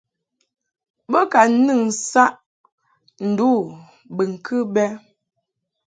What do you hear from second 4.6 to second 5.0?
bɛ.